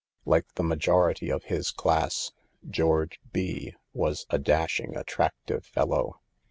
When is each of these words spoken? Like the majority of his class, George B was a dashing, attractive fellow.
Like 0.25 0.55
the 0.55 0.63
majority 0.63 1.29
of 1.29 1.43
his 1.43 1.69
class, 1.69 2.31
George 2.67 3.19
B 3.31 3.75
was 3.93 4.25
a 4.31 4.39
dashing, 4.39 4.95
attractive 4.97 5.63
fellow. 5.63 6.19